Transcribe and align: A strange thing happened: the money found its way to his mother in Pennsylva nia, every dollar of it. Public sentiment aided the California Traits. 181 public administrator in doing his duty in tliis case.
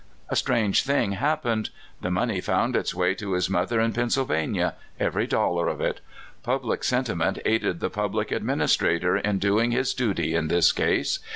A 0.29 0.35
strange 0.35 0.81
thing 0.81 1.11
happened: 1.11 1.69
the 2.01 2.09
money 2.09 2.41
found 2.41 2.75
its 2.75 2.95
way 2.95 3.13
to 3.13 3.33
his 3.33 3.51
mother 3.51 3.79
in 3.79 3.93
Pennsylva 3.93 4.47
nia, 4.47 4.73
every 4.99 5.27
dollar 5.27 5.67
of 5.67 5.79
it. 5.79 6.01
Public 6.41 6.83
sentiment 6.83 7.37
aided 7.45 7.81
the 7.81 7.89
California 7.91 8.39
Traits. 8.39 8.41
181 8.41 8.61
public 8.63 8.99
administrator 9.15 9.17
in 9.17 9.37
doing 9.37 9.69
his 9.69 9.93
duty 9.93 10.33
in 10.33 10.47
tliis 10.47 10.73
case. 10.75 11.19